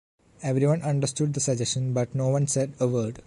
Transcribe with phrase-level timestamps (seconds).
[0.41, 3.19] Everyone understood the suggestion but no one said a word.